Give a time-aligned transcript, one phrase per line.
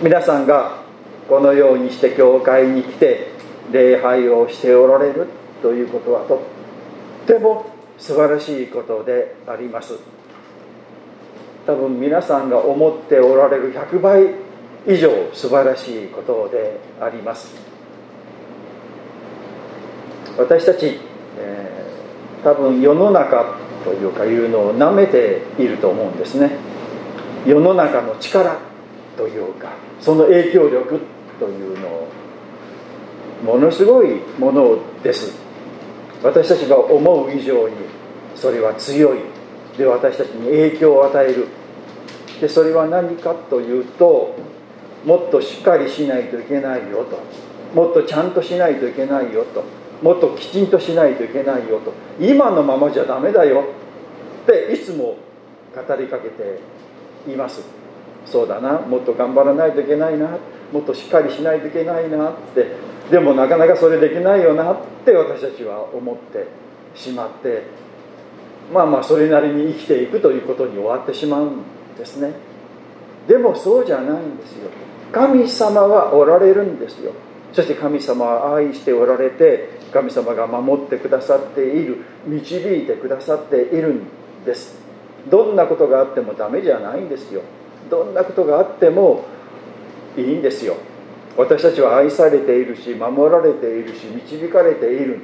[0.00, 0.84] 皆さんが
[1.28, 3.32] このようにして教会に来て
[3.72, 5.26] 礼拝をしておられる
[5.60, 7.66] ということはとっても
[7.98, 9.98] 素晴らしいことであります。
[11.66, 14.34] 多分皆さんが思っておられる100倍
[14.86, 17.56] 以上素晴らしいことであります。
[20.38, 21.00] 私たち、
[21.36, 26.52] えー、多分世の中というかいうのをなめていると思うんですね。
[27.44, 28.77] 世の中の力。
[29.18, 31.00] というかその影響力
[31.40, 32.08] というのを
[33.44, 35.32] ものすごいものです。
[36.22, 37.76] 私たちが思う以上に
[38.34, 39.18] それは強い。
[39.76, 41.46] で私たちに影響を与える。
[42.40, 44.36] でそれは何かというと
[45.04, 47.18] もっとしっかりしないといけないよと。
[47.74, 49.64] もっとちゃんとしないといけないよと。
[50.02, 51.92] もっときちんとしないといけないよと。
[52.20, 53.64] 今のままじゃダメだよ。
[54.44, 55.16] っていつも
[55.74, 56.60] 語りかけて
[57.28, 57.77] います。
[58.30, 58.80] そうだな。
[58.80, 60.38] もっと頑張らないといけないな。
[60.72, 62.30] もっとしっかりしないといけないな。
[62.30, 62.66] って。
[63.10, 66.46] でもなかなかそれできないよなって私たちは思って
[66.94, 67.62] しまって。
[68.72, 71.62] まあまあそれなりに生きていくということに終わってしまうん
[71.96, 72.34] ですね。
[73.26, 74.70] でもそうじゃないんですよ。
[75.12, 77.12] 神様はおられるんですよ。
[77.52, 84.02] そして神様は愛しておられて神様が守ってくださっている導いてくださっているん
[84.44, 84.78] です。
[85.30, 87.42] どんなことがあってもダメじゃないんですよ。
[87.90, 89.24] どんなことがあっても
[90.16, 90.76] いいんですよ。
[91.36, 95.20] 私たちは愛されているし守られているし導かれている。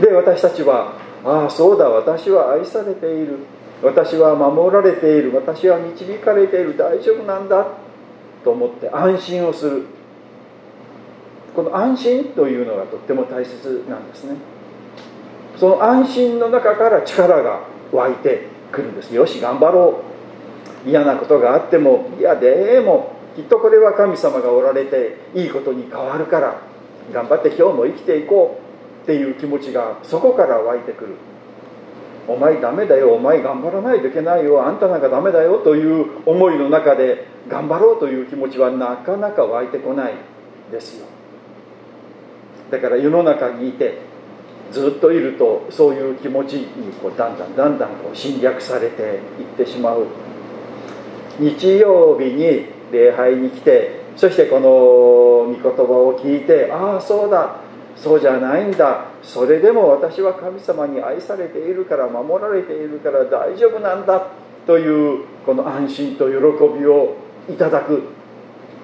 [0.00, 3.38] で私たちはああそうだ私は愛されている。
[3.82, 5.34] 私は守られている。
[5.34, 6.76] 私は導かれている。
[6.76, 7.66] 大丈夫なんだ。
[8.42, 9.86] と思って安心をする。
[11.54, 14.36] この安心というのがとっても大切なんですね。
[15.58, 17.60] その安心の中から力が
[17.92, 19.14] 湧いてくるんです。
[19.14, 20.02] よし頑張ろ
[20.86, 20.88] う。
[20.88, 26.62] 嫌なことがあってもいやでもきっとこれは神様がおられていいことに変わるから
[27.12, 28.60] 頑張って今日も生きていこ
[29.02, 31.16] うっていう気持ちがそこから湧いてくる。
[32.28, 40.14] お前ダメだよお前頑張らないといけないよあんたなんかダメだよという思いの中で頑張ろうという気持ちはなかなか湧いてこない
[40.70, 41.06] ですよ。
[42.70, 43.98] だから世の中にいて
[44.72, 49.20] ずっといるとそういう気持ちにこうだんだんだんだんこう侵略されていっ
[49.56, 50.06] てしまう。
[51.38, 57.56] 日曜日に礼拝に来てそしてこの御言葉を聞いてああそうだ
[57.96, 59.06] そうじゃないんだ。
[59.22, 64.28] それでも私は神様に愛されているから守られているから大丈夫なんだ。
[64.66, 66.34] というこの安心と喜
[66.78, 67.16] びを
[67.48, 68.02] いただく。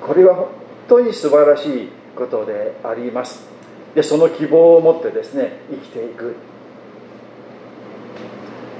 [0.07, 0.49] これは本
[0.89, 3.56] 当に素晴らしいことであります。
[3.97, 6.37] でその希望を持ってですね生きていく。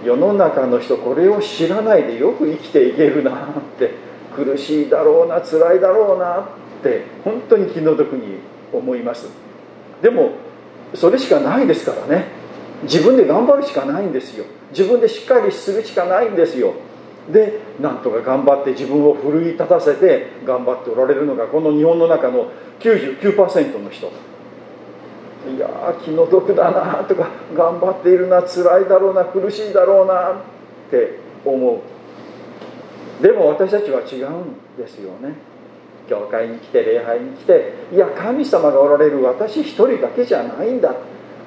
[0.04, 3.94] 世の中の人これを知らないでよく生きていけるなって
[4.37, 6.47] 苦しいだろうな辛いだろうなっ
[6.82, 8.38] て本当に気の毒に
[8.72, 9.27] 思います。
[10.03, 10.32] でも
[10.94, 12.27] それしかないですからね。
[12.83, 14.44] 自分で頑張るしかないんですよ。
[14.71, 16.75] 自分でしっかりするしかないんですよ。
[17.33, 24.12] でなんとか頑張って自分を奮い立たせて頑張っておられるのがこの日本の中の99%の人。
[25.55, 30.34] いやー気の毒だなとか頑張っているな辛いだろうな苦しいだろうなっ
[30.91, 33.23] て思う。
[33.23, 35.34] でも私たちは違うんですよね。
[36.09, 40.95] 教会に来て礼拝に来ていや神様がおられる私一人だけじゃないんだ。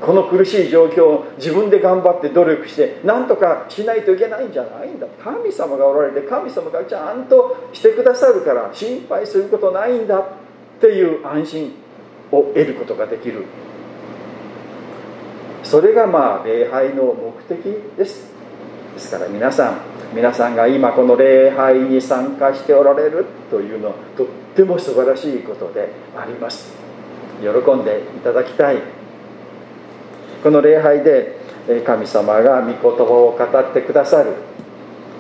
[0.02, 5.08] この苦しい状況を自分で頑張って努力して何とかしないといけないんじゃないんだ。
[5.22, 10.26] 神様がおられて神様がちゃんとしてくださるから心配することないんだっ
[10.80, 11.74] ていう安心
[12.31, 13.44] を得ることができる。
[15.69, 17.63] それがまあ礼拝の目的
[17.96, 18.28] です。
[18.96, 19.81] ですから皆さん
[20.16, 26.74] 皆さんが今この礼拝に参加しておられるというのはとっても素晴らしいことであります。
[27.41, 28.81] 喜んでいただきたい。
[30.41, 31.38] この礼拝で
[31.86, 34.34] 神様が御言葉を語ってくださる。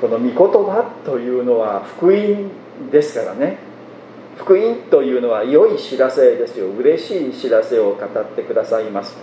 [0.01, 2.49] この御言葉というのは福音
[2.89, 3.59] ですからね。
[4.37, 6.69] 福音というのは良い知らせですよ。
[6.69, 9.15] 嬉しい知らせを語ってくださいます。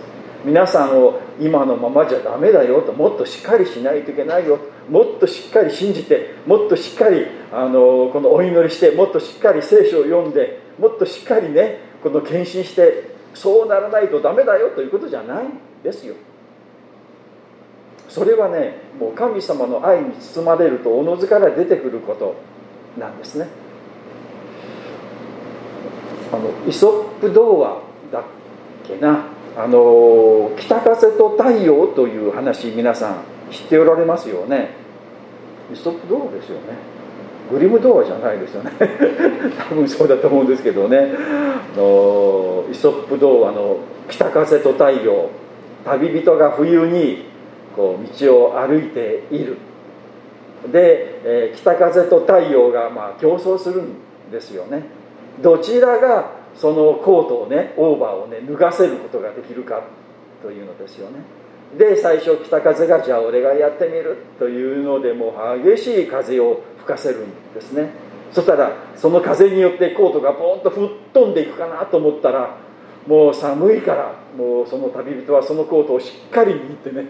[0.45, 4.59] 皆さんを今のままじゃダメだよともっとしっかりしないといけないよ。
[4.89, 16.15] もっとしっかり信じてもっとしっかりあのこのお祈りしてもっとしっかり聖書を読んでもっとしっかりねこの献身してそうならないとダメだよということじゃないんですよ。
[18.07, 22.35] それはねもう神様の愛に包まれるとおのずから出てくること
[22.97, 23.47] なんですね。
[26.31, 27.81] あのイソップ童話
[28.11, 28.23] だっ
[28.85, 29.36] けな。
[29.57, 34.69] あの北風と太陽という話皆さん知っておられますよね？
[35.73, 36.77] イソップ童話ですよね。
[37.51, 38.71] グリム童話じゃないですよね。
[39.69, 41.11] 多分そうだと思うんですけどね。
[41.75, 43.77] あのイソップ童話の
[44.09, 45.29] 「北風と太陽」
[45.85, 47.25] 旅人が冬に
[47.75, 49.57] こう道を歩いている。
[50.71, 53.95] で、えー、北風と太陽がまあ競争するん
[54.31, 54.83] ですよね。
[55.41, 59.83] どちらがそのコートをねオーバーをね脱がせることができるか
[60.41, 61.19] というのですよね。
[61.77, 64.17] で最初北風がじゃあ俺がやってみる。
[64.39, 67.89] というのでもう激しい風を吹かせるんですね。
[68.31, 72.57] そしたらその風によってコートがボーンと吹っ飛んでいくかなと思ったら
[73.05, 77.05] もう寒いからもうその旅人はそのコートをしっかり握ってね。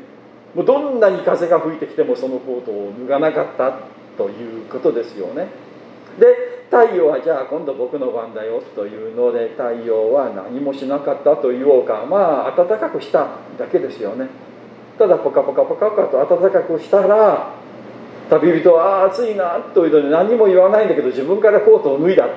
[0.55, 3.79] もうどんなに風が吹いてきてもそのコートを脱がなかった
[4.17, 5.47] ということですよね。
[6.19, 12.05] で太陽はじゃあ今度僕の番だよというので太陽は何もしなかったと言おうか。
[12.09, 13.27] まあ暖かくした
[13.57, 14.27] だけですよね。
[14.97, 17.53] ただポカポカポカポカと暖かくしたら
[18.29, 22.27] 旅人はあ暑いなというので何も言わないんだけど自分からコートを脱いだ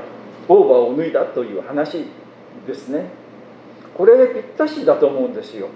[0.48, 2.06] オーバーを脱いだという話
[2.66, 3.10] ですね。
[3.96, 5.68] これでぴったしだと思うんですよ。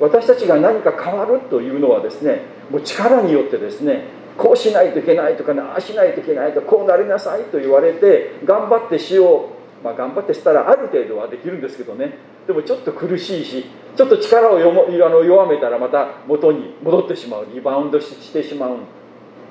[0.00, 4.04] 私たちが何か変わるというのはですねもう力によってですね
[4.40, 9.50] こうしないといけないとかああしないといけないとこうなりなさいと言われて頑張ってしよ
[9.82, 12.14] う、まあ、頑張ってしたらある程度はできるんですけどね。
[12.46, 18.80] でもちょっと苦しいしちょっと力をあの弱めたらまた元に戻ってしまうリバウンドしてしまうん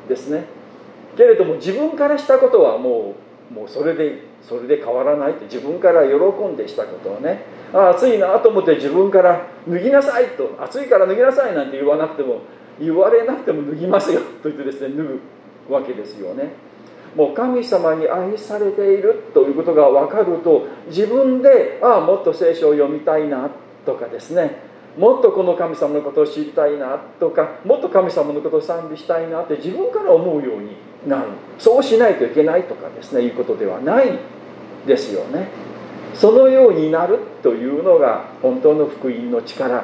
[0.10, 0.46] ですね。
[1.16, 3.14] けれども自分からしたことはも
[3.52, 6.16] うもうそれでそれで変わらないって自分から喜
[6.46, 7.44] んでしたことをね。
[7.74, 12.42] ああ暑いなと思って自分から脱ぎなさいと暑いから脱ぎなさいなんて言わなくても
[12.80, 16.52] 言われなくても脱ぎますよと言ってですね脱ぐわけですよね。
[17.16, 23.50] もう神様に愛されているということが分かると自分でああもっと聖書を読みたいな
[23.86, 24.68] とかですね。
[24.98, 30.76] もっとこの神様のことを知りたいなとかもっと神様のことを賛美したいなって自分から思うように
[31.08, 31.28] なる。
[31.58, 34.20] そうしないといけないとかですねいうことではない
[34.86, 35.48] ですよね。
[36.14, 39.84] そのようになるというのが本当の福音の力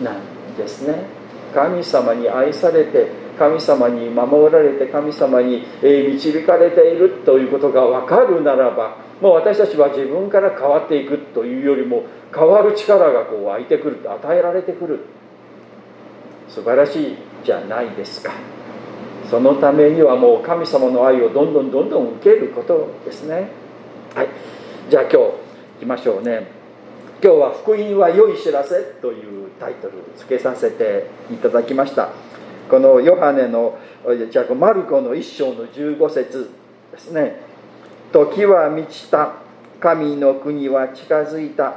[0.00, 1.21] なんですね。
[1.54, 3.08] 神様に愛されて
[3.38, 12.04] 神様に守られて神様に導かれているということが分かるならばもう私たちは自分から変わっていくというよりも
[12.34, 15.00] 変わる力がこう湧いてくる与えられてくる。
[16.48, 18.32] 素晴らしいじゃないですか。
[19.30, 23.48] そのためにはもう神様の愛をどんどんどんどん受けることですね。
[24.14, 24.28] はい。
[24.90, 25.32] じゃあ今日行
[25.80, 26.61] きましょうね。
[27.22, 32.08] 今日は「福音は良い知らせ」というタイトル付けさせていただきました。
[32.68, 33.78] このヨハネの
[34.28, 36.50] じゃあマルコの一章の15節
[36.90, 37.42] ですね。
[38.12, 39.34] 時は満ちた。
[39.78, 41.74] 神の国は近づいた。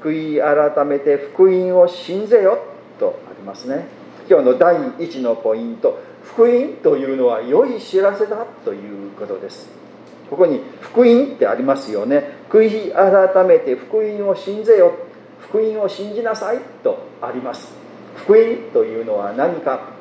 [0.00, 2.58] 悔い改めて福音を信ぜよ
[2.98, 3.86] とありますね。
[4.28, 5.96] 今日の第1のポイント。
[6.24, 9.87] 福音というのは良い知らせだということです。
[10.30, 12.36] ここに福音ってありますよね。
[12.50, 14.94] 悔い改めて福音を信ぜよ。
[15.40, 17.72] 福音を信じなさいとあります。
[18.16, 18.38] 福音
[18.72, 19.96] というのは何か。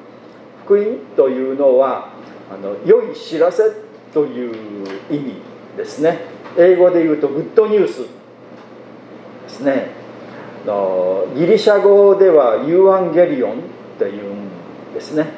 [0.66, 2.12] 福音というのは
[2.52, 3.64] あの良い知らせ
[4.14, 5.36] という意味
[5.78, 6.20] ですね。
[6.58, 8.02] 英語で言うとグッドニュース。
[8.02, 9.92] ですね。
[11.36, 13.56] ギリシャ語ではユーアンゲリオンっ
[13.98, 15.32] ていうんですね。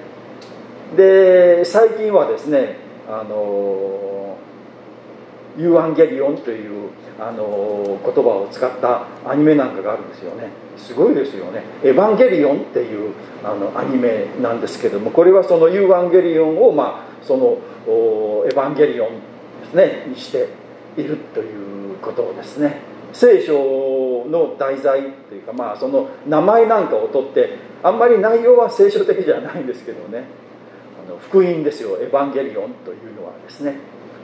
[0.96, 2.78] で最近はですね
[3.08, 4.38] あの
[5.60, 6.90] ユーアンゲリオンという
[7.20, 10.50] あの言葉を使ったアニメなんかがあるんですよね。
[10.78, 13.12] すごいですよね「エヴァンゲリオン」っていう
[13.44, 19.14] あのアニメなんですけどもこれはそのユーアンゲリオンをまあそのエヴァンゲリオンで
[19.72, 20.48] すねにして
[20.96, 21.44] いるとい
[21.94, 22.82] うことですね。
[23.12, 23.54] 聖書
[24.30, 27.50] の題材というかまあその名前なんかを取って
[27.84, 30.26] あんまり内容は聖書的じゃないんですけどね。
[31.06, 31.98] あの福音ですよ。
[32.00, 33.76] エヴァンゲリオンというのはですね。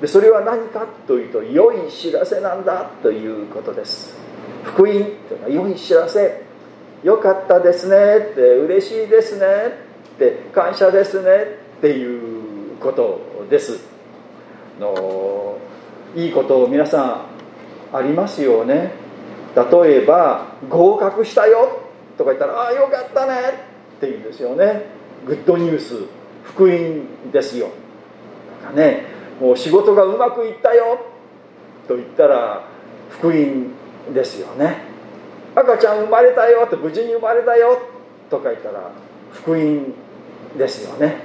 [0.01, 4.15] でそれは何かというと良い知らせなんだということです。
[4.63, 6.43] 福音というのは良い知らせ
[7.03, 9.45] よかったですねって嬉しいですね
[10.15, 11.29] って感謝ですね
[11.77, 13.79] っていうことです。
[14.79, 15.57] の
[16.15, 17.27] いいこと皆さ
[17.91, 18.93] んありますよね。
[19.55, 21.81] 例えば合格したよ
[22.17, 23.33] とか言ったらああよかったね
[23.97, 24.83] って言うんですよね。
[25.25, 25.95] グッドニュース
[26.43, 27.69] 福音ですよ。
[28.65, 29.05] かね
[29.39, 31.00] もう仕事がうまくいったよ。
[31.88, 32.63] と言ったら
[33.10, 33.74] 福音
[34.13, 34.84] ですよね。
[35.56, 36.63] 赤ちゃん生まれたよ。
[36.65, 37.80] って無事に生まれたよ。
[38.30, 38.92] とか言ったら
[39.32, 39.94] 福音
[40.58, 41.18] ですよね。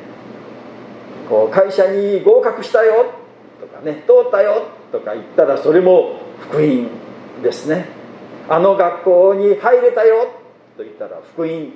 [1.28, 3.12] こう会社に合格したよ。
[3.60, 4.66] とかね通ったよ。
[4.92, 6.88] とか言ったらそれも福音
[7.42, 7.86] ですね。
[8.48, 10.26] あの学校に入れたよ。
[10.76, 11.72] と言ったら福音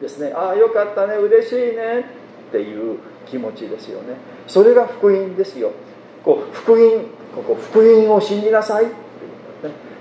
[0.00, 0.32] ですね。
[0.34, 1.14] ああよかったね。
[1.14, 2.00] 嬉しいね。
[2.48, 4.16] っていう気持ちですよね。
[4.46, 5.72] それが福音ですよ。
[6.24, 8.86] こう福音ここ福音を信じなさい。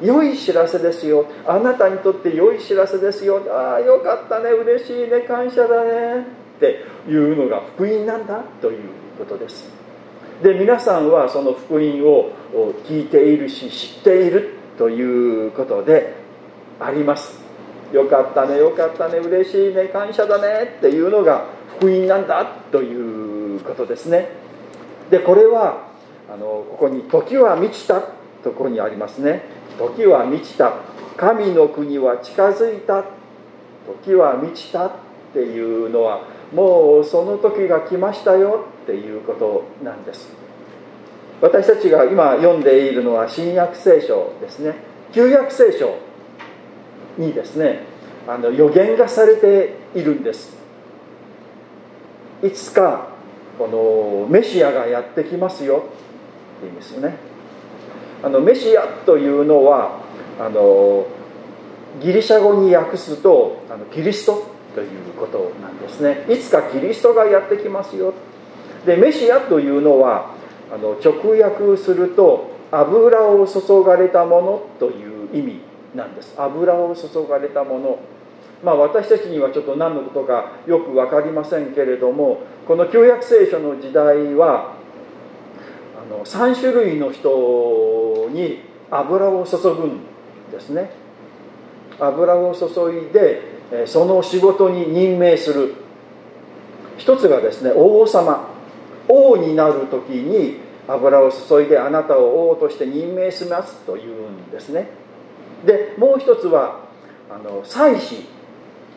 [0.02, 1.26] 良い知らせですよ。
[1.46, 3.42] あなたにとって良い知らせですよ。
[3.50, 6.26] ああよかったね嬉しいね感謝だね。
[6.58, 9.70] っていうのが福音なんだということです。
[10.44, 12.32] で皆さんはその福音を
[12.86, 16.16] 聞いているし知っているということで
[16.80, 17.40] あります。
[17.94, 21.46] よかったねよかったね嬉しいね感謝だねっていうのが
[21.78, 24.30] 福音なんだといういうことですね。
[25.10, 25.90] でこれは
[26.34, 28.02] あのここに「時は満ちた」
[28.44, 29.44] ところにありますね
[29.78, 30.74] 「時は満ちた」
[31.18, 33.04] 「神の国は近づいた」
[34.04, 34.92] 「時は満ちた」っ
[35.34, 36.22] ていうのは
[36.54, 40.34] もうその時が来ましたよっていうことなんです。
[41.42, 44.76] 私たちが今読んでいるのは新約聖書ですね。
[45.12, 45.96] 旧約聖書
[47.18, 47.84] にですね
[48.28, 50.56] あの予言がされているんです。
[52.44, 53.11] いつか
[53.58, 55.84] このメシアがやってきますよ。
[56.58, 57.16] っていうんですよね。
[58.24, 60.00] あのメシアというのは
[60.40, 61.06] あの
[62.02, 66.26] ギリシャ語に訳すとあのキリストということなんですね。
[66.34, 68.14] いつかキリストがやってきますよ。
[68.86, 70.34] でメシアというのは
[70.74, 75.62] あの直訳すると油を注がれたものという意味
[75.96, 76.34] なんです。
[76.38, 78.00] 油を注がれたもの。
[78.64, 84.76] まあ私たちにはちょっと何のことかよく分かりませんけれどもこの旧約聖書の時代は
[86.02, 90.02] あの3種類の人に油を注ぐん
[90.52, 90.92] ですね。
[92.00, 92.66] 油を注
[93.10, 93.42] いで
[93.88, 95.76] その仕事に任命する。
[96.98, 98.50] 一つがですね王様。
[99.08, 104.90] 王になる時に油を注いであなたを王として任命しますというんですね。
[105.66, 106.86] でもう一つは
[107.30, 108.41] あの祭司。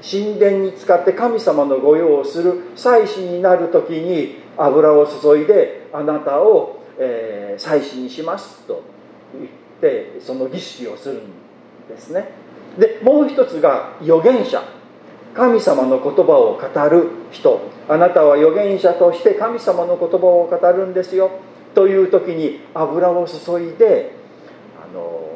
[0.09, 8.83] 神殿に使って神様の御用をする祭司になる時に油を注いであなたを、えー、祭司にしますと
[9.33, 11.31] 言ってその儀式をするん
[11.89, 12.29] ですね。
[12.79, 14.63] でもう一つが預言者。
[15.35, 17.61] 神様の言葉を語る人。
[17.89, 21.31] あなたは預言者として神様の言葉を語るんですよ。
[21.75, 24.13] という時に油を注いで
[24.81, 25.34] あの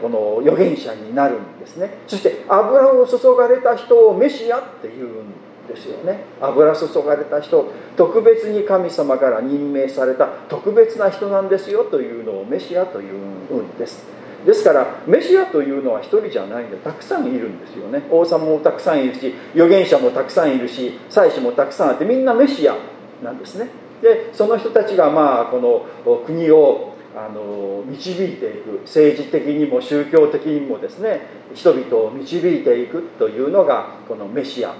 [0.00, 1.98] この預言者になるんですね。
[2.06, 5.32] そして油を注がれた人をメシアっていうん
[5.68, 6.24] ですよね。
[6.40, 14.04] 油注がれた人特別に神様から任命された特別な人なんですよというのをメシアというんです。
[14.44, 18.02] ですからメシアというのは一人じゃないんでたくさんいるんですよね。
[18.10, 22.76] 王様もたくさんいるし預言者もたくさんいるし祭司もたくさんあってみんなメシア
[23.22, 23.68] なんですね。
[24.02, 25.58] でその人たちがまあこ
[26.04, 28.80] の国をあの導いていく。
[28.84, 31.20] 政治的にも宗教的にもですね
[31.54, 34.74] 人々を導いていくというのがこのメシア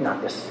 [0.00, 0.50] なんです。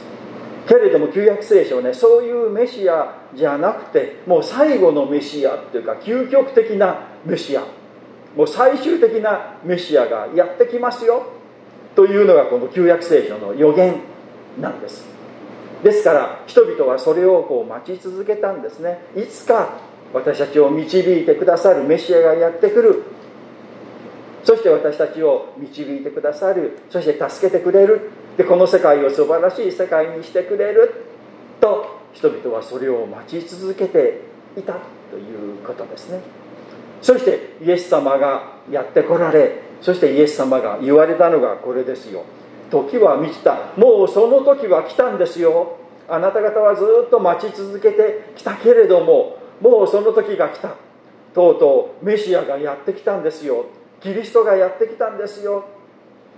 [0.67, 7.63] けれども旧約聖書ねそういうメシアじゃなくてもう最後のメシアっていうか究極的なメシア。
[8.35, 11.23] もう最終的なメシアがやってきますよ。
[11.95, 14.01] というのがこの旧約聖書の予言
[14.59, 15.05] なんです。
[15.83, 18.99] ですから人々はそれをこう待ち続けたんですね。
[19.15, 19.79] いつか
[20.13, 23.03] 私たちを導いてくださるメシアがやってくる。
[24.43, 26.79] そして私たちを導いてくださる。
[26.89, 28.09] そして助けてくれる。
[28.37, 31.05] でこの世界を素晴らしい世界にしてくれる。
[31.59, 34.21] と人々はそれを待ち続けて
[34.57, 34.73] いた
[35.11, 36.21] ということですね。
[37.01, 39.61] そしてイエス様がやってこられ。
[39.81, 42.23] そしてイエス様が言われたのがこれですよ。
[42.69, 43.73] 時は満ちた。
[43.77, 45.77] もうその時は来たんですよ。
[46.07, 50.75] あなた方はずっと待ち続けてきたけれどももうその時が来た。
[51.33, 53.65] とうとうメシアがやってきたんですよ。
[54.01, 55.65] キリストがやってきたんですよ。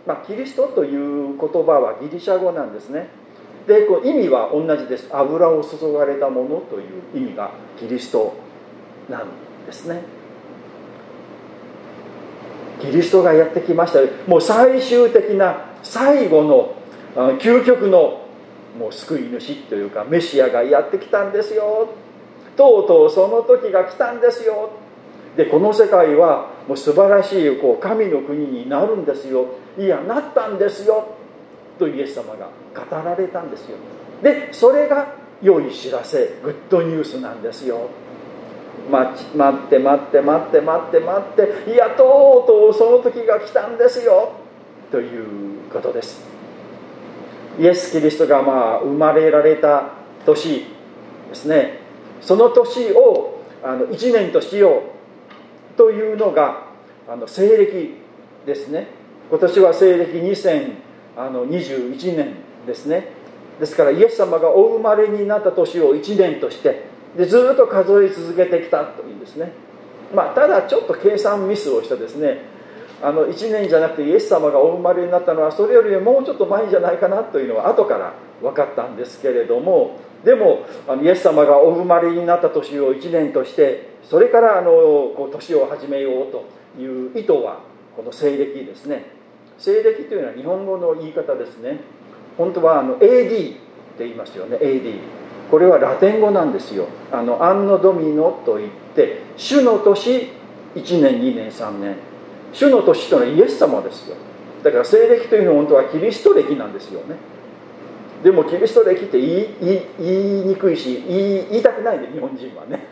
[0.05, 3.07] まあ、キリストという言葉はギリシャ語なんですね。
[3.67, 5.07] でこう意味は同じです。
[5.11, 8.33] 油を注がれたものという意味がキリスト
[9.09, 9.27] なん
[9.65, 10.01] ですね。
[12.81, 13.99] キリストがやってきました。
[14.29, 16.75] もう最終的な最後の
[17.39, 18.27] 究極の
[18.77, 21.89] もう救い主というかメシアがやってきたんですよ。
[22.55, 24.69] とうとうその時が来たんですよ。
[25.37, 29.47] でこの世界はもう素晴らしいこう神の国になるんですよ。
[29.77, 31.15] いやなったんですよ。
[31.79, 33.77] とイエス様が語られたんですよ。
[34.21, 37.89] でそれが良い知らせグッドニュースなんですよ。
[38.89, 44.33] 待ち待って待って待って待って待っていやとうとうその時が来たんですよ。
[44.91, 45.25] という
[45.71, 46.21] ことです。
[47.59, 49.91] イエス・キリストがまあ生まれられた
[50.25, 50.65] 年
[51.29, 51.82] ですね。
[52.25, 54.83] その年をあの1年としよ
[55.75, 56.67] うというのが
[57.07, 57.95] あの西暦
[58.45, 58.87] ですね。
[59.29, 63.09] 今年は西暦2021年ですね。
[63.59, 66.85] ですからイエス様がお生まれになった年を1年として
[67.17, 69.51] でずっと数え続けてきたというんですね。
[70.13, 72.39] まあただちょっと計算ミスをしてですね
[73.01, 84.71] あの1年じゃなくてイエス様がお生まれになったのはそれよりもうちょっと前じゃないかなというのは後から分かったんですけれどもでもあのイエス様がお生まれになった年を1年としてそれからあの
[85.15, 86.45] こう年を始めようと
[86.79, 87.59] いう意図は
[87.95, 89.05] この西暦ですね。
[89.57, 91.79] 西暦というのは日本語の言い方ですね。
[92.37, 93.53] 本当はあの AD っ
[93.97, 94.99] て言いますよね AD
[95.51, 96.87] これはラテン語なんですよ。
[97.11, 100.31] あのアンノドミノといって主の年
[100.75, 101.95] 1年2年3年。
[102.53, 104.15] 主の年というのはイエス様ですよ。
[104.63, 107.17] だから西暦というのは本当はキリスト暦なんですよね。
[108.23, 109.47] でもキリスト暦って言い
[109.99, 112.87] 言いにくいし言い言いたくないで日本人はね。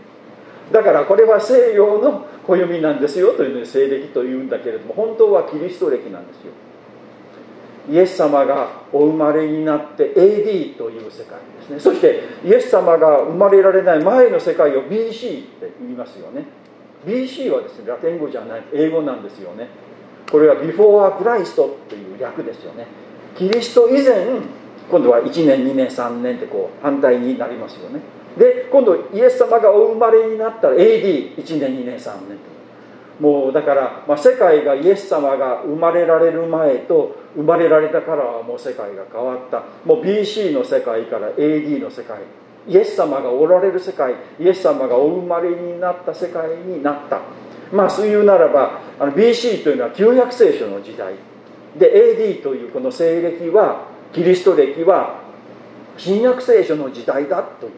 [0.71, 6.51] だからこれは西洋の暦なんですよというのに西暦というんだけれども本当はキリスト暦なんですよ。
[7.89, 11.79] イエス様がお生まれになって AD という世界ですね。
[11.79, 16.45] そしてイエス様が生まれられない前の世界を BC って言いますよね。
[17.05, 19.67] BC はですねラテン語じゃない英語なんですよね。
[20.31, 22.87] これは Before Christ という略ですよね。
[23.35, 24.25] キリスト以前
[24.89, 28.01] 今度は1年2年3年ってこう反対になりますよね。
[28.37, 32.37] で今度イエス様がお生まれになったら AD1 年2年3年。
[33.19, 39.63] もうだから、まあ、世界がイエス様が生まれられる前と生まれられたからはもう世界が変わった。
[39.85, 42.17] もう BC の世界から AD の世界。
[42.67, 47.21] イエス様がおられる世界イエス様がお生まれになった世界になった。
[47.71, 51.13] まあそういうならばあの BC というのは旧約聖書の時代。
[51.77, 55.21] で AD というこの西暦はキリスト暦は
[55.97, 57.71] 新約聖書の時代だという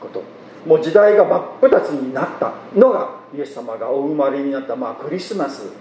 [0.00, 0.22] こと。
[0.66, 5.72] もう時代が真っ二つになったのがイエス様がお生まれになった、まあ、クリスマス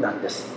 [0.00, 0.54] なんです。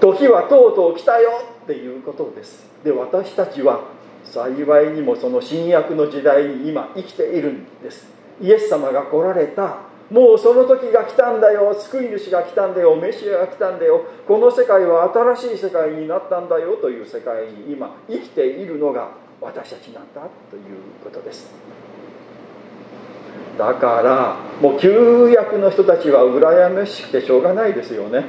[0.00, 1.30] 時はとうとう来たよ
[1.64, 2.64] っていうことです。
[2.84, 3.80] で私たちは
[4.24, 8.06] 幸いにもその新約の時代に今生きているんです。
[8.40, 11.72] イエス様が来られたもうその時が来たんだよ。
[11.74, 12.96] 救い主が来たんだよ。
[12.96, 14.04] メシアが来たんだよ。
[14.26, 16.76] この世界は新しい世界になったんだよ。
[16.76, 20.62] という世界に今生きているのが私たちなんだという
[21.04, 21.50] ことです。
[23.56, 28.24] だからもう旧約の人たちは羨ましくてしょうがないですよね。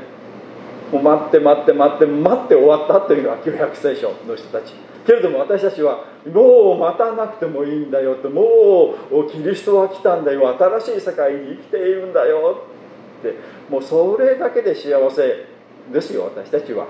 [0.91, 4.75] もう待って待って待って待って終わったというのは旧約聖書の人たち。
[5.05, 12.63] けれども私たちはもう待たなくてもいいんだよってもうキリストは来たんだよ新しい世界に生きているんだよ
[13.19, 13.35] って
[13.69, 15.45] もうそれだけで幸せ
[15.91, 16.87] ですよ私たちは。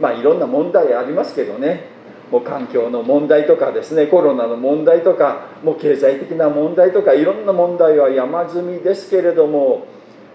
[0.00, 1.96] まあいろんな問題ありますけどね。
[2.30, 9.86] もう環境の問題とかですねコロナの問題とかもう経済的な問題とかいろんな問題は山積みですけれども。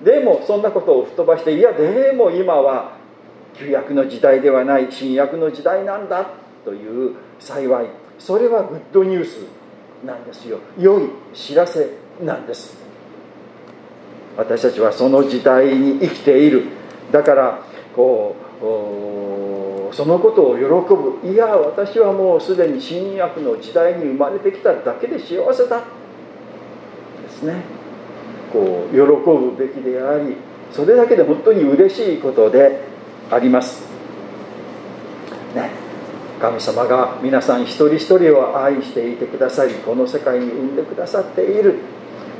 [0.03, 2.97] でもそんなことを吹っ飛ばしていやでも今は
[3.53, 7.87] 旧約の時代ではない新約の時代なんだという幸い。
[8.19, 9.45] それはグッドニュース
[10.05, 10.59] なんですよ。
[10.77, 11.89] 良い知らせ
[12.23, 12.77] なんです。
[14.37, 16.65] 私たちはその時代に生きている。
[17.11, 17.63] だから
[17.95, 18.35] こ
[19.91, 21.19] うそのことを喜ぶ。
[21.27, 25.83] いや私はもうすでに新約の時代に生まれてきただけで幸せだ。
[27.23, 27.61] ですね。
[28.53, 30.35] こう喜ぶべきであり
[30.73, 32.81] それだけで本当に嬉しいことで
[33.29, 33.87] あります。
[35.55, 35.80] ね。
[36.41, 41.79] 神様が皆さん一人一人を愛していてくださりこの世界に生んでくださっている。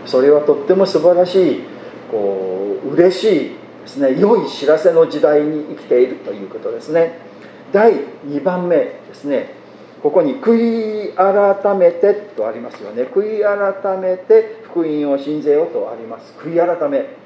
[0.07, 1.61] それはとっても素晴らしい
[2.09, 3.49] こう嬉しい
[3.83, 4.19] ですね。
[4.19, 7.19] 良い知らせの時代に生きているということですね。
[7.71, 7.93] 第
[8.25, 9.53] 2番目ですね。
[10.01, 13.03] ここに「悔い改めて」とありますよね。
[13.03, 16.33] 悔い改めて福音を信ぜよとあります。
[16.39, 17.20] 悔い改め。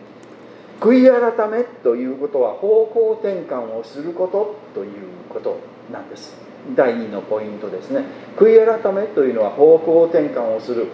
[0.80, 4.92] 悔い改めということは方向転換をすることという
[5.30, 5.60] こと
[5.92, 6.36] なんです。
[6.76, 8.04] 第2のポイントですね。
[8.38, 10.88] 悔い改めというのは方向転換をする。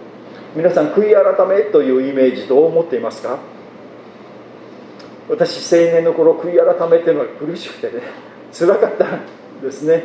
[0.54, 3.38] 皆さん悔い改めというイメージどう思っていますか？
[5.28, 8.02] 私青年の頃悔い改めっていうのは苦しくてね
[8.52, 9.20] 辛かったん
[9.62, 10.04] ですね。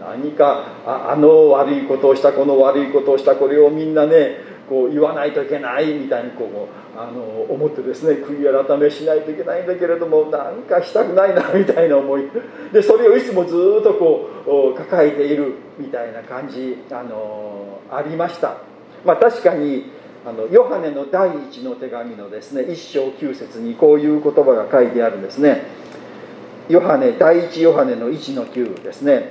[0.00, 12.28] 何かああの悪いことをしたこの悪いことをしたこれをみんなねこう言わないといけないみたいにこうあの思ってですね悔い改めしないといけないんだけれどもなんかしたくないなみたいな思い。
[12.72, 18.56] でそれをいつもずっとこう抱えているみたいな感じあのありました、
[19.04, 19.90] まあ、確かに
[20.26, 25.62] あのヨハネの第一の手紙のですね一章九節にこういう言葉が書いてあるんですね。
[26.68, 29.30] ヨハネ第一ヨハネの1の9ですね。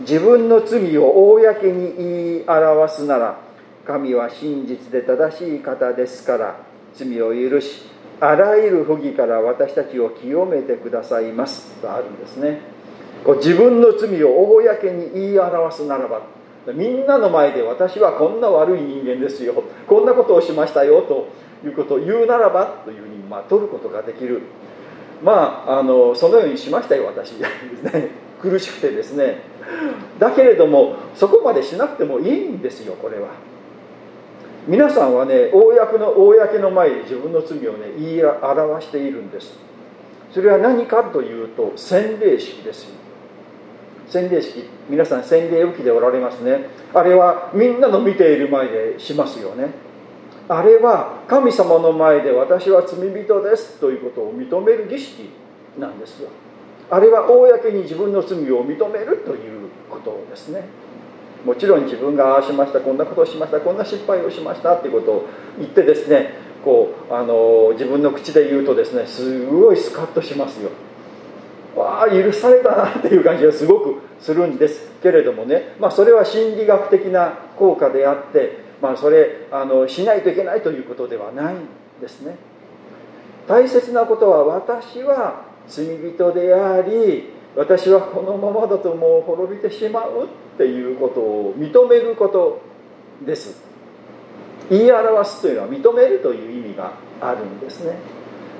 [0.00, 3.43] 自分の罪を公に言い表すなら
[3.86, 6.56] 神は真実で正しい方ですから
[6.94, 7.82] 罪を許し
[8.20, 12.60] あらゆる不義から私たちを清めてくださいますとあるんですね。
[13.24, 16.22] こう自分の罪を公に言い表すならば
[16.74, 21.28] みんなの前で私はこんな悪い人間ですよこんなことをしましたよと
[21.66, 24.42] いうことを言うならばというふうにまあ取ることができる。
[25.22, 27.32] まああのそのようにしましたよ私。
[27.32, 28.08] ですね
[28.40, 29.42] 苦しくてですね。
[30.18, 33.28] だけれどもそこまでしなくてもいいんですよこれは。
[34.66, 39.52] 皆さんはね公の公の前で自分の罪をね言い表しているんです。
[40.32, 42.88] それは何かというと洗礼式です
[44.08, 44.64] 洗礼式。
[44.88, 46.66] 皆さん洗礼受きでおられますね。
[46.92, 49.70] あれはみんなの見ている前でしますよね。
[50.48, 55.30] あれは神様の前で私は罪人ですということを認める儀式
[55.78, 56.28] なんですよ。
[56.90, 60.64] あれは公に自分の罪を認めるということですね。
[61.44, 65.28] もちろん自分がああしましたこんなことをしましたこんな失敗をしましたっていうことを
[65.58, 70.70] 言ってですねこうあの自分の口で言うとですねすごいスカッとしますよ。
[71.76, 74.90] わあ許されたなっていう感じがすごくするんです。
[75.02, 81.58] けれどもね、まあ、それは心理学的な効果であって、まあ、それあのしないといけないということではないん
[82.00, 82.36] ですね。
[83.46, 92.60] 大切なことは私は罪人であり私はこのままだともう滅びてしまうっていうことを認めること
[93.24, 93.62] です。
[94.70, 97.96] 言い表すというのは認めるという意味があるんですね。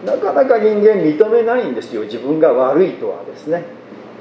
[0.04, 2.02] なかなか人間認めないんですよ。
[2.02, 3.64] 自分が悪いとはですね。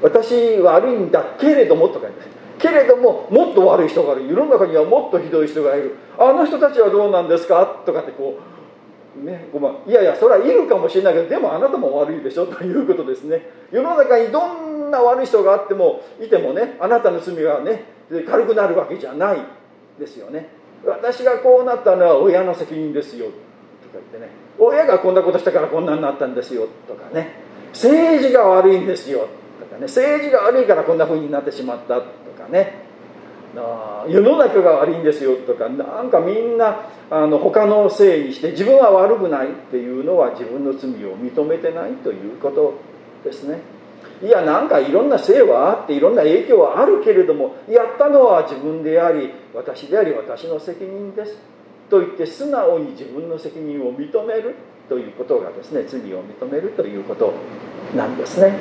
[0.02, 2.34] 私悪いんだけれどもとか言って。
[2.58, 4.28] けれどももっと悪い人がいる。
[4.28, 5.96] 世の中にはもっとひどい人がいる。
[6.18, 7.82] あの人たちはどうなんですか？
[7.84, 8.53] とかってこう
[9.22, 13.42] ねごまいやいやそれはいるかもしれないけどでもあなたも悪いでしょということですね。
[13.70, 19.38] 世の中にどんな悪い人があってもいてもねあなたの罪がね軽くなるわけじゃない
[19.98, 20.48] ですよね。
[20.84, 23.26] 私がこうなったのは親の責任ですよ。
[23.26, 23.36] とか
[23.94, 24.28] 言ってね。
[24.58, 26.68] 親がこんなことしたからこんなになったんですよ。
[26.86, 27.42] とかね。
[27.72, 29.28] 政治が悪いんですよ。
[29.58, 29.82] とかね。
[29.82, 32.00] 政治が悪いからこんな風になってしまった。
[32.00, 32.02] と
[32.36, 32.83] かね。
[34.08, 42.74] 世の中が悪いんですよとかなんかみんなあの他のせいにして自分は悪くないっていうのは自分の罪を認めてないということ
[43.22, 43.60] ですね。
[44.22, 51.36] いやなんかいろんなせいはあっていろんな影響はあるけれどもやったのは自分であり私であり私の責任です。
[51.90, 54.54] と言って素直に自分の責任を認める。
[54.88, 57.32] ということがですね罪を認めるということ
[57.96, 58.58] なんですね。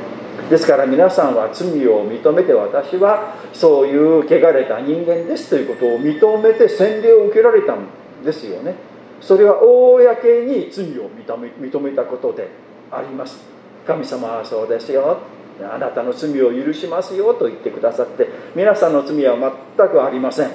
[0.49, 7.88] ですから皆さんは罪を認めて私はそういう汚れた人間ですということを認めて洗礼を受けられたん
[8.23, 8.75] ですよね。
[9.21, 12.49] それは公に罪を認め認めたことで
[12.91, 13.43] あります。
[13.86, 15.17] 神様はそうですよ。
[15.62, 19.38] あなたの罪を許しますよと言ってくださって皆さんの罪は
[19.77, 20.51] 全くありません。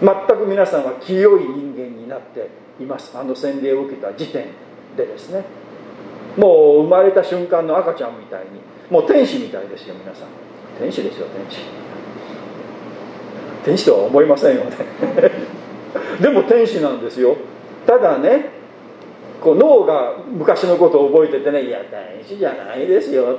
[0.00, 2.48] 全く皆さんは清い人間になって
[2.80, 3.16] います。
[3.16, 4.46] あの洗礼を受けた時点
[4.98, 5.44] でですね
[6.36, 10.28] もう生まれた瞬間の赤ちゃんみたいにもう天使みたいですよ皆さん。
[10.78, 11.58] 天使ですよ天使。
[13.64, 14.76] 天使とは思いませんよね。
[16.22, 17.36] でも天使なんですよ。
[17.86, 18.50] ただね
[19.42, 23.38] こう脳が昔のことを覚えててねいや天使じゃないですよ、ね、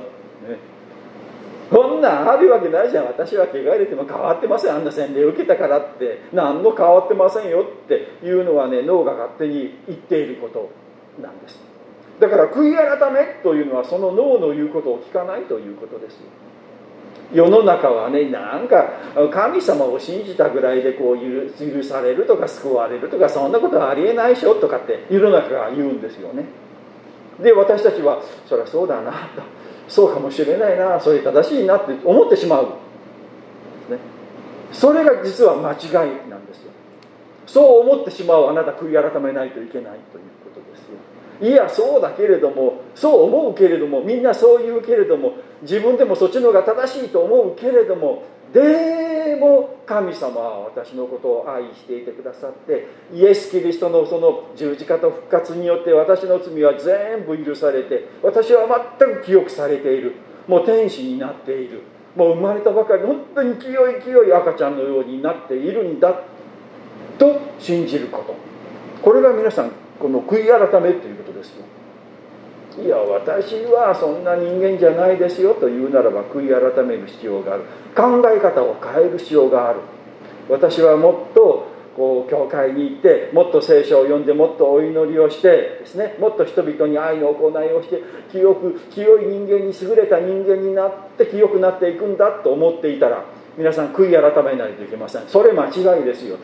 [1.70, 3.06] こんなんあるわけないじゃん。
[3.06, 4.74] 私は怪我入れても変わってません。
[4.74, 10.70] あんな洗礼受けたからって何も変わってませんよっていうのはね脳が勝手に言っていること。
[11.20, 11.58] なんです。
[12.20, 16.18] だから悔い改めというのはその脳の言うことを聞かないということです。
[17.32, 18.90] 世の中はねなんか
[19.32, 26.44] 神様を信じたぐらいでこう許されるとか救われるとかそんなことはありえないでしょとかって世の中が言うんですよね。
[27.40, 29.42] で私たちはそりゃそうだなと。
[29.88, 31.00] そうかもしれないな。
[31.00, 32.70] それ正しいなって思ってしまう、ね、
[34.72, 36.70] それが実は間違いなんですよ。
[37.46, 40.39] そう思ってしまうあなた悔い改めないといけないという。
[41.40, 58.66] いやそうだけれどもそう思うけれどもみんなそう言うけれども自分でもそっちの方が正しいと思うけれどもでも神様は私のことを愛していてくださってイエス・キリストのその十字架と復活によって私の罪は全部許されて私は
[58.98, 60.14] 全く記憶されている。
[60.48, 61.82] もう天使になっている。
[62.16, 66.22] もう生まれたばかり本当に清い清い赤ちゃんのようになっているんだ
[67.18, 68.34] と信じること。
[69.02, 71.29] これが皆さんこの悔い改めということ。
[71.40, 71.54] です
[72.78, 77.64] いや私はそんな人間じゃないですよと言うならば悔い改める必要がある。
[77.96, 79.80] 考え方を変える必要がある。
[80.48, 85.48] 私はもっとこう教会に行ってもっと聖書を読んでもっとお祈りをして
[85.80, 93.24] ですねもっと人々に愛の行いをして清く清い人間に優れた人間になって清くなっていくんだと思っていたら
[93.58, 95.26] 皆さん悔い改めないといけません。
[95.26, 96.38] それ間違いですよ。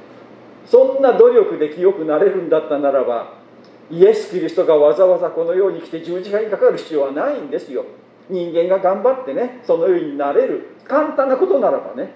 [0.66, 3.45] そんな努力で清くなれるんだったならば
[3.90, 7.84] イエス・キリストがわざわざこのように来て十字架にかかる必要はないんですよ。
[8.28, 10.76] 人間が頑張ってねそのようになれる。
[10.84, 12.10] 簡単なことならばね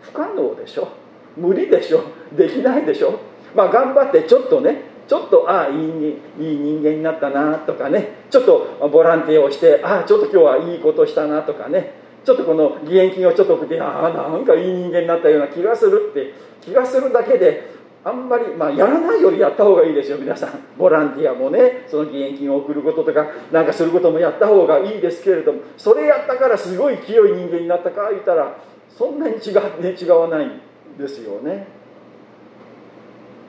[0.00, 0.88] 不可能でしょ。
[1.36, 2.02] 無理でしょ。
[2.36, 3.20] できないでしょ。
[3.54, 17.70] まあ頑張ってちょっとねちょっとああいいいい人間になったなとかねちょっとボランティアをしてああちょっと今日はいいことしたなとかねちょっとこの義援金をちょっと送ってああなんかいい人間になったような気がするって気がするだけで
[18.04, 20.50] あんまり、まあ、やらないよりやった方がいいですよ皆さん。
[20.76, 28.56] ボランティアもねその義援金を送ることとかなんかすることもやった方がいいですけれどもそれやったからすごい清い人間になったか言ったら
[28.90, 30.60] そんなに違,、ね、違わないん
[30.98, 31.66] ですよね。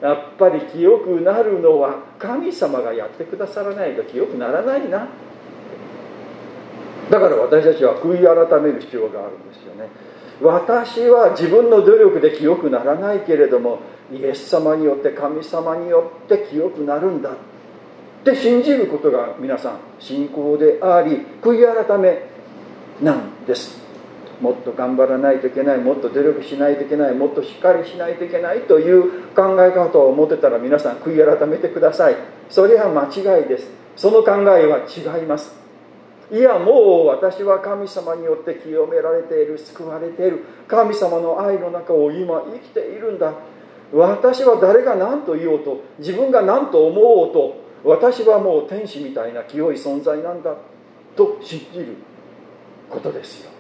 [0.02, 5.08] やっぱり清くなるのは神様がやってくださらないと清くならないな。
[7.10, 9.90] だから私たちは悔い改める必要があるんですよね。
[10.42, 13.80] 私は自分の努力で清くならないけれども
[14.12, 17.34] イエス様によって神様によって清くなるんだっ
[18.24, 22.24] て信じることが皆さん信仰であり悔い改め
[23.02, 23.82] なんです。
[24.42, 32.18] もっと頑張らないといけないもっと努力しないといけないもっとしっかりしないといけないという考え方を持ってたら皆さん悔い改めてください。
[32.50, 33.70] それは間違いです。
[33.96, 35.63] その考えは違います。
[36.34, 40.44] いやもう私は神様によって清められている救われている。
[40.68, 43.34] 神様の愛の中を今生きているんだ。
[43.94, 50.56] 私は誰が何と言おうと自分が何と思おうと私はもう天使みたいな清い存在なんだ。
[51.16, 51.98] と信じる
[52.90, 53.52] ことですよ。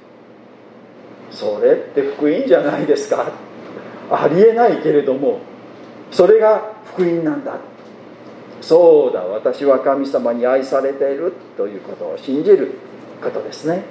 [1.30, 3.32] それって福音じゃないですか。
[4.10, 5.42] ありえないけれども
[6.10, 7.60] それが福音なんだ。
[8.64, 12.80] そうだ私は神様に愛されているということを信じる
[13.22, 13.84] ことですね。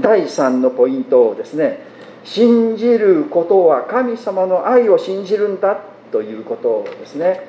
[0.00, 1.80] 第3のポイントをですね
[2.24, 7.48] 信じることは神様の愛を信じるんだということをですね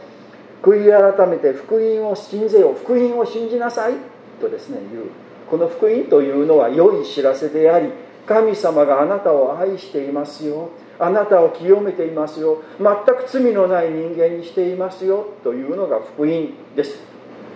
[0.61, 3.93] 悔い改めて福音を信ぜよ福音を信じなさい
[4.41, 5.05] とですね言う
[5.49, 7.89] この福音というのは良い知らせであり
[8.25, 10.69] 神様があなたを愛していますよ。
[10.99, 12.61] あなたを清めていますよ。
[12.77, 15.27] 全く罪のない人間にしていますよ。
[15.43, 16.29] というのが福音
[16.75, 16.99] です。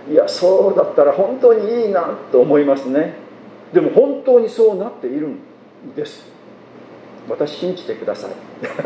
[0.10, 3.16] いやそうだったら本当にいいなと思いますね。
[3.74, 5.40] でも本当にそうなっているん
[5.96, 6.32] です。
[7.30, 8.32] 私信じてください。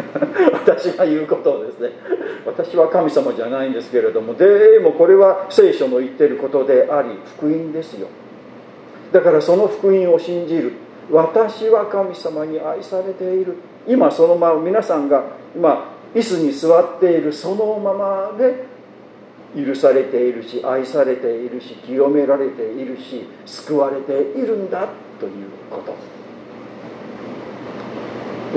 [0.54, 1.92] 私が言うことをですね。
[2.46, 4.34] 私は神様じゃないんですけれども。
[4.34, 8.08] でもこれは聖書の言ってることであり福音ですよ。
[9.12, 10.74] だからその福音を信じる。
[11.12, 13.56] 私は神様に愛されている。
[13.88, 15.24] 今そのまま皆さんが
[15.56, 18.66] 今椅子に座っているそのままで
[19.56, 24.88] 許されているし愛されているし清められているし救われているんだ
[25.20, 25.96] ということ。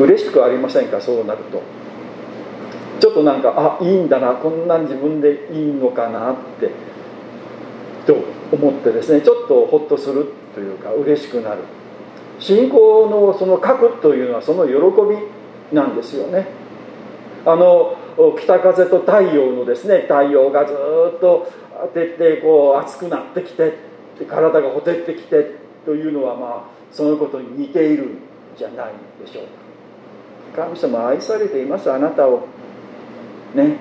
[0.03, 1.01] 嬉しくありませんか？
[1.01, 1.63] そうなると。
[3.01, 6.71] ちょっとなんかあいいんだなこんなん自分でいいのかなって。
[8.07, 8.17] と
[8.53, 11.63] 思ってですねちょっとホッとするというか嬉しくなる。
[12.41, 16.49] 信仰のその核というのはその喜びなんですよね。
[17.47, 17.97] あの
[18.39, 20.73] 北風と太陽のですね太陽がず
[21.17, 21.51] っと
[21.81, 23.75] 当ててこう熱くなってきて
[24.29, 25.55] 体がほてってきて
[25.87, 28.19] というのはまあそのことに似ているん
[28.59, 28.93] じゃない
[29.25, 30.65] でしょうか。
[30.65, 32.47] 神様愛されていますあなたを。
[33.55, 33.77] ね。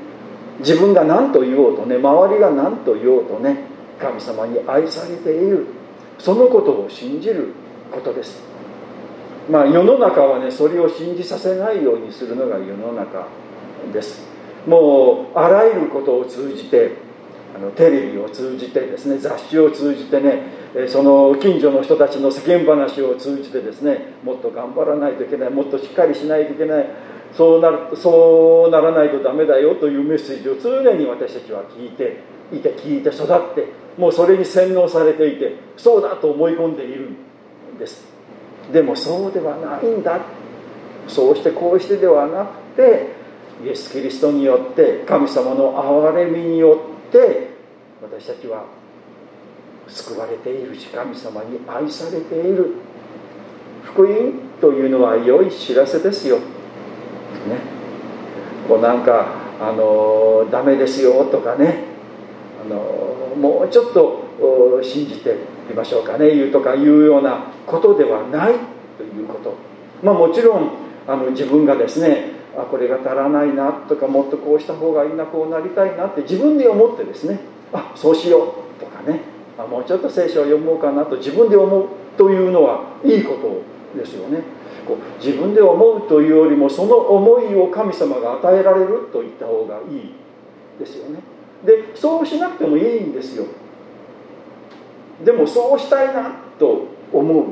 [0.59, 3.63] 自分が何と言おうとね周りが何と言おうとね
[3.97, 5.67] 神様に愛されている。
[6.17, 7.53] そのことを信じる。
[7.91, 8.41] ことです。
[9.49, 13.27] まあ世の中はねそれを信じさせないようにするのが世の中
[13.91, 14.27] です。
[14.67, 17.09] もうあらゆることを通じて
[17.55, 26.85] あのテレビを通じてですね雑誌を通じてねその近所の人たちの世間話を通じてですねもっと頑張らないといけないもっとしっかりしないといけない
[27.33, 32.17] そうなるそうならないとダメだよというメッセージを常に私たちは聞いて
[32.51, 37.28] いて聞いて育ってもうそれに洗脳されていてそうだと思い込んでいる。
[37.79, 38.05] です。
[38.71, 40.19] でもそうではないんだ。
[41.07, 43.07] そうしてこうしてではなくて
[43.65, 47.55] イエス・キリストによって神様の憐れみによって
[48.01, 48.65] 私たちは
[49.87, 52.75] 救われているし神様に愛されている。
[53.83, 56.43] 福音というのは良い知らせですよ、ね、
[58.67, 61.85] こうなんかあのダメですよとかね。
[62.63, 65.37] あのもうちょっと信じて
[65.69, 66.35] みましょうかね。
[66.35, 68.53] 言うとかいうようなことではない
[68.97, 69.53] ということ。
[70.03, 70.71] まあもちろん
[71.07, 77.39] あの自分がですねあこれが足らないなとかもっとこうした方がいいなこうなりたいなって自分で思ってですね
[77.71, 79.21] あそうしようとかね。
[79.57, 84.41] あもうちょっと聖書を読もうかなと自分で思うというのはいいことですよね。
[84.87, 90.13] こう自分で思うというよりもその思いを神様が与えられると言った方がいい
[90.79, 91.19] ですよね。
[91.65, 93.45] でそうしなくてもいいんですよ。
[95.23, 97.45] でもそうしたいなと思う。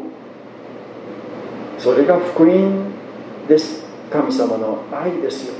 [1.77, 2.91] それが福音
[3.47, 3.85] です。
[4.09, 5.53] 神様の愛ですよ。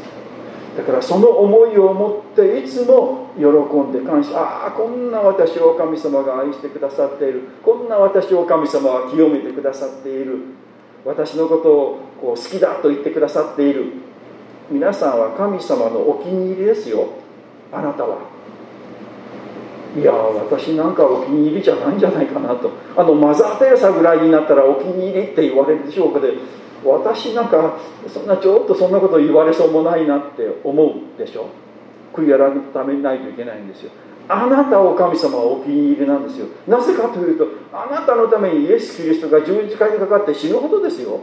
[0.78, 4.38] だからその思いを持っていつも喜んで感謝。
[4.38, 7.42] ああこんな私を神様が愛してくださっている。
[7.64, 10.40] こんな私を神様は清めてくださっている。
[11.04, 13.94] 私のことをこう好きだと言ってくださっている。
[14.70, 17.08] 皆さんは神様のお気に入りですよ。
[17.72, 18.37] あなたは。
[19.98, 22.70] いや私なんかお気に入りじゃないんじゃないかなと。
[22.96, 26.34] あのマザー・テレサぐらいになったらお気に入りって言われるでしょうけど
[26.86, 31.48] 私なんかそんなちょっとそんなこと言われそうもないなって思うでしょ。
[32.14, 33.92] 悔い改めためないといけないんですよ。
[34.30, 36.48] あなたを神様はお気に入りなんですよ。
[36.68, 41.22] なぜかというとあなたのためにイエス・キリストが十字架にかかって死ぬことですよ。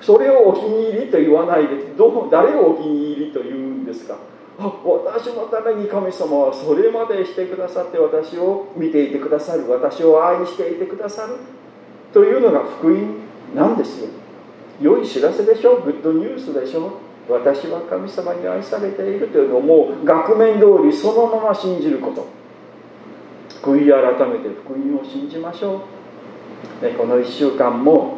[0.00, 4.16] それをお気に入りと言わないでど誰をお気に入りと言うんですか。
[4.58, 11.36] 私のために神様はそれまでしてくださって私を見ていてくださる私を愛していてくださる
[12.12, 13.18] というのが福音
[13.54, 14.08] なんですよ。
[14.80, 15.76] 良い知らせでしょ？
[15.82, 16.90] グッドニュースでしょ？
[17.28, 22.26] 私は神様に愛されているというのをもう額面通りそのまま信じること。
[23.62, 25.82] 悔い改めて福音を信じましょ
[26.82, 28.17] う、ね、この1週間も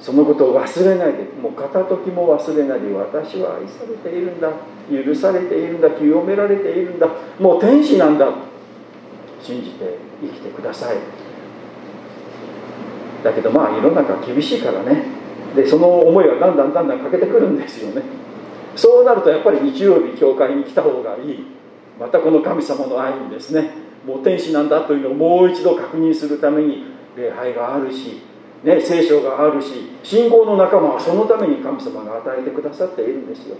[0.00, 4.50] そのことを忘れないでもう片時も忘れないで私は愛されているんだ
[4.90, 7.06] 許されているんだ清められているんだ
[7.38, 8.28] もう天使なんだ
[9.42, 10.96] 信じて生きてください。
[13.22, 15.04] だけどまあ世の中厳しいからね。
[15.54, 18.02] でその思いはだんだんだんだん欠けてくるんですよね。
[18.76, 21.46] そうなるとやっぱり日曜日教会に来た方がいい。
[21.98, 23.72] またこの神様の愛にですね
[24.06, 26.84] もう天使なんだというのをもう一度確認するために
[27.16, 28.22] 礼拝があるし
[28.62, 33.56] ね、聖書があるし信仰の仲間はそのために神様が与えてくださっているんですよ。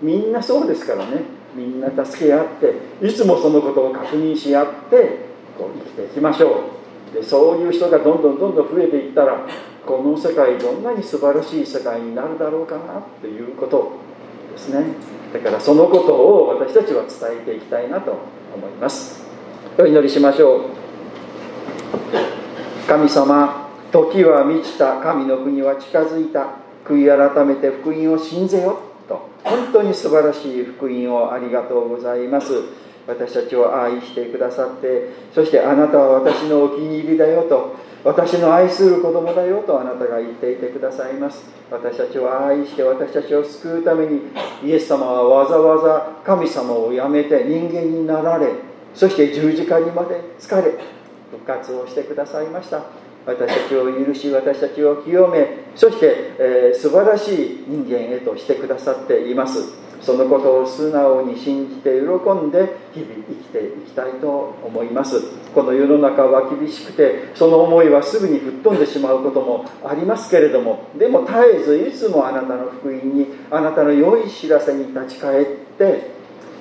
[0.00, 1.22] みんなそうですからね。
[1.56, 5.26] みんな助け合っていつもそのことを確認し合って
[5.58, 6.70] こう生きていきましょ
[7.12, 7.14] う。
[7.14, 9.46] でそういう人がどんどんどんどん増えていったら
[9.86, 13.92] この世界どんなに素晴らしい世界になるだろうかなっていうこと
[14.52, 14.84] ですね。
[15.32, 18.12] だからそのことを私たちは伝えていきたいなと
[18.54, 19.24] 思います。
[19.78, 20.60] お祈りしましょう。
[22.86, 23.63] 神様
[23.94, 26.48] 時は満ちた神の国は近づいた。
[26.84, 28.80] 悔い改めて福音を信ぜよ。
[29.08, 32.54] と本当に素晴らしい福音をありがとうございます。
[33.06, 37.44] 私たちを愛してくださってそしてあなたは私のお気に入りだよ。
[37.48, 39.62] と私の愛する子供だよ。
[39.62, 41.44] とあなたが言っていてくださいます。
[41.70, 44.22] 私たちを愛して私たちを救うために
[44.64, 48.48] イエス様はわざわざ神様を辞めて人間になられ
[48.92, 50.72] そして十字架にまで疲れ
[51.30, 53.03] 復活をしてくださいました。
[53.26, 59.84] 私たちを許し私たちを清めそして、えー、素晴らしい人間へとしてくださっています。
[60.04, 65.22] そのことを素直に信じて喜んで日々生きていきたいと思います。
[65.54, 75.46] この世の中は厳しくてその思いはすぐに吹っ飛んでしまうこともありますけれどもでも絶えずいつもあなたの福音にあなたの良い知らせに立ち返っ
[75.78, 76.13] て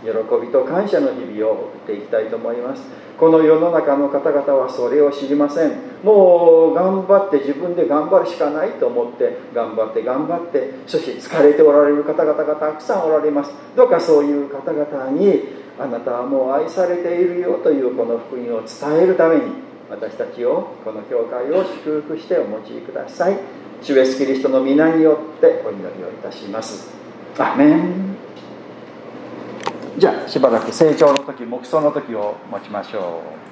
[0.04, 0.12] 喜
[0.46, 2.84] びと感謝の日々を送っていきたいと思います。
[3.18, 5.72] この世の中の方々はそれを知りません。
[6.04, 13.52] もう頑張って自分で頑張るしかないと思って頑張って頑張ってそして疲れておられる方々がたくさんおられます。
[13.76, 19.44] どうかそういう方々にあなたはもう愛されているよというこの福音を伝えるために
[19.89, 23.38] 私たちをこの教会を祝福してお持ちください。
[23.82, 26.89] 主イエスキリストの皆によってお祈りをいたします。
[27.38, 28.16] アメン。
[29.97, 33.42] じゃあしばらく成長の時黙想の時を持ちましょう。